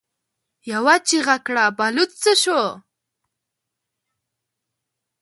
يوه 0.71 0.95
چيغه 1.07 1.37
کړه: 1.45 1.65
بلوڅ 1.77 2.11
څه 2.21 2.31
شو؟ 2.41 2.61